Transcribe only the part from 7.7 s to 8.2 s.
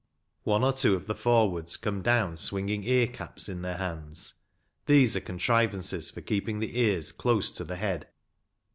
head.